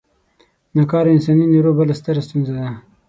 نا 0.73 0.83
کاره 0.91 1.09
انساني 1.13 1.45
نیرو 1.53 1.71
بله 1.79 1.93
ستره 1.99 2.21
ستونزه 2.27 2.53
ده. 2.59 2.67